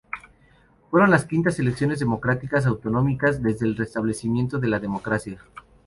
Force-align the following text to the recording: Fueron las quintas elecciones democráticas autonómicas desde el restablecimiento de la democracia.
Fueron 0.89 1.11
las 1.11 1.25
quintas 1.25 1.59
elecciones 1.59 1.99
democráticas 1.99 2.65
autonómicas 2.65 3.43
desde 3.43 3.67
el 3.67 3.77
restablecimiento 3.77 4.57
de 4.57 4.67
la 4.67 4.79
democracia. 4.79 5.37